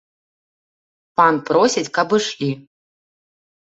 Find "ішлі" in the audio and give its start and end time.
2.21-2.51